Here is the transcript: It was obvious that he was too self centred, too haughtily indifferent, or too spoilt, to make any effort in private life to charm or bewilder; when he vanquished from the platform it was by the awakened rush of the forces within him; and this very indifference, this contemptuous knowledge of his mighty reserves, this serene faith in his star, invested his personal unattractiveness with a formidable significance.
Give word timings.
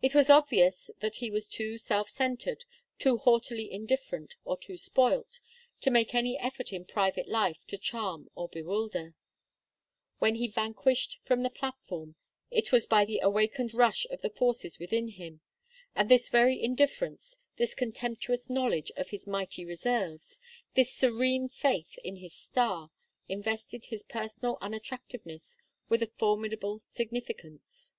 It 0.00 0.14
was 0.14 0.30
obvious 0.30 0.90
that 1.00 1.16
he 1.16 1.30
was 1.30 1.50
too 1.50 1.76
self 1.76 2.08
centred, 2.08 2.64
too 2.98 3.18
haughtily 3.18 3.70
indifferent, 3.70 4.36
or 4.42 4.56
too 4.56 4.78
spoilt, 4.78 5.38
to 5.82 5.90
make 5.90 6.14
any 6.14 6.38
effort 6.38 6.72
in 6.72 6.86
private 6.86 7.28
life 7.28 7.58
to 7.66 7.76
charm 7.76 8.30
or 8.34 8.48
bewilder; 8.48 9.14
when 10.18 10.36
he 10.36 10.48
vanquished 10.48 11.18
from 11.24 11.42
the 11.42 11.50
platform 11.50 12.14
it 12.50 12.72
was 12.72 12.86
by 12.86 13.04
the 13.04 13.18
awakened 13.18 13.74
rush 13.74 14.06
of 14.08 14.22
the 14.22 14.30
forces 14.30 14.78
within 14.78 15.08
him; 15.08 15.42
and 15.94 16.08
this 16.08 16.30
very 16.30 16.58
indifference, 16.62 17.36
this 17.58 17.74
contemptuous 17.74 18.48
knowledge 18.48 18.90
of 18.96 19.10
his 19.10 19.26
mighty 19.26 19.66
reserves, 19.66 20.40
this 20.72 20.90
serene 20.96 21.50
faith 21.50 21.98
in 22.02 22.16
his 22.16 22.32
star, 22.32 22.90
invested 23.28 23.84
his 23.84 24.02
personal 24.04 24.56
unattractiveness 24.62 25.58
with 25.90 26.02
a 26.02 26.10
formidable 26.16 26.80
significance. 26.82 27.92